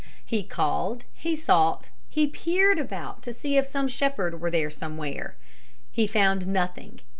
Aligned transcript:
He 0.25 0.41
called, 0.41 1.03
he 1.13 1.35
sought, 1.35 1.89
he 2.09 2.25
peered 2.25 2.79
about 2.79 3.21
to 3.21 3.31
see 3.31 3.55
if 3.57 3.67
some 3.67 3.87
shepherd 3.87 4.41
were 4.41 4.49
there 4.49 4.71
somewhere. 4.71 5.37
He 5.91 6.07
found 6.07 6.47
nothing. 6.47 7.01